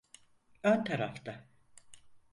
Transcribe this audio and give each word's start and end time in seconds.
Ön 0.63 0.83
tarafta. 0.83 1.47